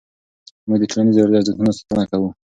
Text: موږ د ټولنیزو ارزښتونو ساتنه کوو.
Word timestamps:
موږ 0.67 0.77
د 0.81 0.83
ټولنیزو 0.91 1.19
ارزښتونو 1.37 1.71
ساتنه 1.77 2.03
کوو. 2.11 2.29